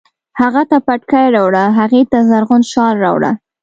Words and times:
هغه 0.39 0.61
ته 0.69 0.77
پټکی 0.85 1.25
راوړه، 1.35 1.63
هغې 1.79 2.01
ته 2.11 2.17
زرغون 2.29 2.61
شال 2.71 2.95
راوړه 3.05 3.31